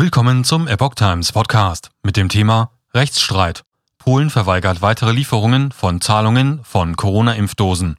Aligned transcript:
Willkommen 0.00 0.44
zum 0.44 0.66
Epoch 0.66 0.94
Times 0.94 1.30
Podcast 1.30 1.90
mit 2.02 2.16
dem 2.16 2.30
Thema 2.30 2.70
Rechtsstreit. 2.94 3.64
Polen 3.98 4.30
verweigert 4.30 4.80
weitere 4.80 5.12
Lieferungen 5.12 5.72
von 5.72 6.00
Zahlungen 6.00 6.64
von 6.64 6.96
Corona-Impfdosen. 6.96 7.98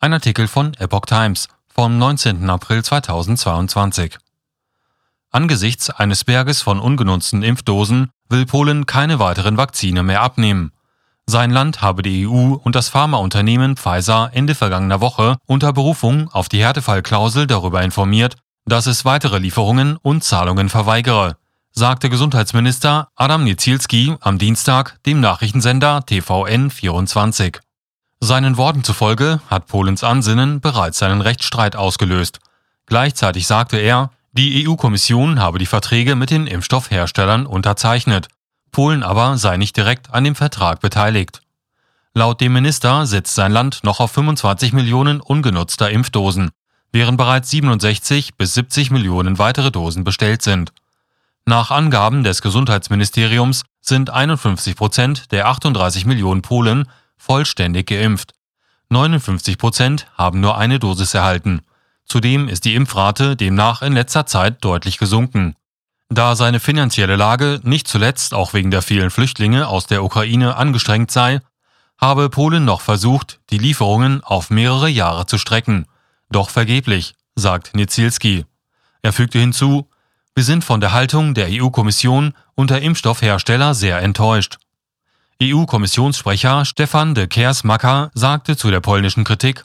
Ein 0.00 0.14
Artikel 0.14 0.48
von 0.48 0.72
Epoch 0.78 1.04
Times 1.04 1.48
vom 1.68 1.98
19. 1.98 2.48
April 2.48 2.82
2022. 2.82 4.16
Angesichts 5.30 5.90
eines 5.90 6.24
Berges 6.24 6.62
von 6.62 6.80
ungenutzten 6.80 7.42
Impfdosen 7.42 8.08
will 8.30 8.46
Polen 8.46 8.86
keine 8.86 9.18
weiteren 9.18 9.58
Vakzine 9.58 10.02
mehr 10.02 10.22
abnehmen. 10.22 10.72
Sein 11.26 11.50
Land 11.50 11.82
habe 11.82 12.00
die 12.00 12.26
EU 12.26 12.54
und 12.54 12.74
das 12.74 12.88
Pharmaunternehmen 12.88 13.76
Pfizer 13.76 14.30
Ende 14.32 14.54
vergangener 14.54 15.02
Woche 15.02 15.36
unter 15.44 15.74
Berufung 15.74 16.30
auf 16.30 16.48
die 16.48 16.62
Härtefallklausel 16.64 17.46
darüber 17.46 17.82
informiert, 17.82 18.36
dass 18.68 18.86
es 18.86 19.04
weitere 19.04 19.38
Lieferungen 19.38 19.96
und 19.96 20.22
Zahlungen 20.22 20.68
verweigere, 20.68 21.36
sagte 21.72 22.10
Gesundheitsminister 22.10 23.08
Adam 23.14 23.44
Nizielski 23.44 24.16
am 24.20 24.38
Dienstag 24.38 24.98
dem 25.04 25.20
Nachrichtensender 25.20 25.98
TVN24. 26.00 27.60
Seinen 28.20 28.56
Worten 28.56 28.84
zufolge 28.84 29.40
hat 29.48 29.68
Polens 29.68 30.02
Ansinnen 30.02 30.60
bereits 30.60 31.02
einen 31.02 31.20
Rechtsstreit 31.20 31.76
ausgelöst. 31.76 32.40
Gleichzeitig 32.86 33.46
sagte 33.46 33.78
er, 33.78 34.10
die 34.32 34.66
EU-Kommission 34.66 35.40
habe 35.40 35.58
die 35.58 35.66
Verträge 35.66 36.16
mit 36.16 36.30
den 36.30 36.46
Impfstoffherstellern 36.46 37.46
unterzeichnet, 37.46 38.28
Polen 38.72 39.02
aber 39.02 39.38
sei 39.38 39.56
nicht 39.56 39.76
direkt 39.76 40.12
an 40.12 40.24
dem 40.24 40.34
Vertrag 40.34 40.80
beteiligt. 40.80 41.40
Laut 42.12 42.40
dem 42.40 42.52
Minister 42.52 43.06
sitzt 43.06 43.34
sein 43.34 43.52
Land 43.52 43.80
noch 43.84 44.00
auf 44.00 44.10
25 44.12 44.72
Millionen 44.72 45.20
ungenutzter 45.20 45.90
Impfdosen, 45.90 46.50
während 46.92 47.18
bereits 47.18 47.50
67 47.50 48.36
bis 48.36 48.54
70 48.54 48.90
Millionen 48.90 49.38
weitere 49.38 49.70
Dosen 49.70 50.04
bestellt 50.04 50.42
sind. 50.42 50.72
Nach 51.44 51.70
Angaben 51.70 52.24
des 52.24 52.42
Gesundheitsministeriums 52.42 53.64
sind 53.80 54.10
51 54.10 54.76
Prozent 54.76 55.32
der 55.32 55.48
38 55.48 56.04
Millionen 56.04 56.42
Polen 56.42 56.88
vollständig 57.16 57.86
geimpft. 57.86 58.34
59 58.90 59.58
Prozent 59.58 60.06
haben 60.16 60.40
nur 60.40 60.58
eine 60.58 60.78
Dosis 60.78 61.14
erhalten. 61.14 61.60
Zudem 62.04 62.48
ist 62.48 62.64
die 62.64 62.74
Impfrate 62.74 63.36
demnach 63.36 63.82
in 63.82 63.92
letzter 63.92 64.26
Zeit 64.26 64.64
deutlich 64.64 64.98
gesunken. 64.98 65.54
Da 66.08 66.36
seine 66.36 66.58
finanzielle 66.58 67.16
Lage 67.16 67.60
nicht 67.64 67.86
zuletzt 67.86 68.32
auch 68.32 68.54
wegen 68.54 68.70
der 68.70 68.80
vielen 68.80 69.10
Flüchtlinge 69.10 69.68
aus 69.68 69.86
der 69.86 70.02
Ukraine 70.02 70.56
angestrengt 70.56 71.10
sei, 71.10 71.40
habe 72.00 72.30
Polen 72.30 72.64
noch 72.64 72.80
versucht, 72.80 73.40
die 73.50 73.58
Lieferungen 73.58 74.22
auf 74.24 74.48
mehrere 74.50 74.88
Jahre 74.88 75.26
zu 75.26 75.36
strecken. 75.36 75.86
Doch 76.30 76.50
vergeblich, 76.50 77.14
sagt 77.34 77.74
Nizielski. 77.74 78.44
Er 79.02 79.12
fügte 79.12 79.38
hinzu, 79.38 79.88
wir 80.34 80.44
sind 80.44 80.64
von 80.64 80.80
der 80.80 80.92
Haltung 80.92 81.34
der 81.34 81.48
EU-Kommission 81.50 82.34
und 82.54 82.70
der 82.70 82.82
Impfstoffhersteller 82.82 83.74
sehr 83.74 84.00
enttäuscht. 84.02 84.58
EU-Kommissionssprecher 85.42 86.64
Stefan 86.64 87.14
de 87.14 87.26
Kers-Macker 87.26 88.10
sagte 88.14 88.56
zu 88.56 88.70
der 88.70 88.80
polnischen 88.80 89.24
Kritik, 89.24 89.64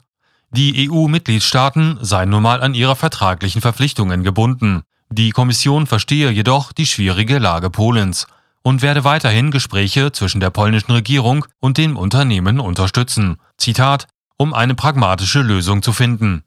die 0.50 0.88
EU-Mitgliedstaaten 0.88 1.98
seien 2.00 2.30
nun 2.30 2.44
mal 2.44 2.62
an 2.62 2.74
ihre 2.74 2.94
vertraglichen 2.94 3.60
Verpflichtungen 3.60 4.22
gebunden. 4.22 4.82
Die 5.10 5.30
Kommission 5.30 5.86
verstehe 5.88 6.30
jedoch 6.30 6.72
die 6.72 6.86
schwierige 6.86 7.38
Lage 7.38 7.70
Polens 7.70 8.28
und 8.62 8.80
werde 8.80 9.02
weiterhin 9.02 9.50
Gespräche 9.50 10.12
zwischen 10.12 10.40
der 10.40 10.50
polnischen 10.50 10.92
Regierung 10.92 11.44
und 11.60 11.76
den 11.76 11.96
Unternehmen 11.96 12.60
unterstützen. 12.60 13.38
Zitat, 13.58 14.06
um 14.38 14.54
eine 14.54 14.74
pragmatische 14.76 15.42
Lösung 15.42 15.82
zu 15.82 15.92
finden. 15.92 16.44